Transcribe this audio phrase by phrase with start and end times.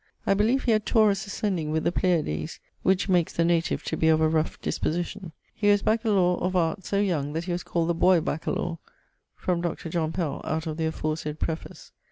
[0.25, 4.07] I beleeve he had Taurus ascending with the Pleiades, which makes the native to be
[4.07, 5.31] of a rough disposition.
[5.53, 8.79] He was Baccalaur of Arts so young, that he was called the boy bacchalaur.
[9.35, 9.89] From Dr.
[9.91, 11.91] John Pell (out of the aforesayd preface).